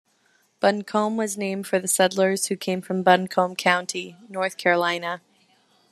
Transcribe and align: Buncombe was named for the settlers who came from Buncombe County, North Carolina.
Buncombe 0.59 1.15
was 1.15 1.37
named 1.37 1.67
for 1.67 1.77
the 1.77 1.87
settlers 1.87 2.47
who 2.47 2.55
came 2.57 2.81
from 2.81 3.03
Buncombe 3.03 3.55
County, 3.55 4.17
North 4.27 4.57
Carolina. 4.57 5.21